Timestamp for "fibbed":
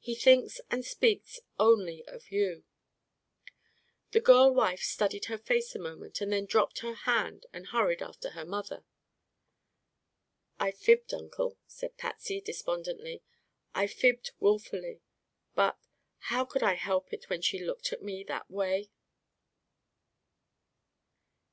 10.72-11.14, 13.86-14.32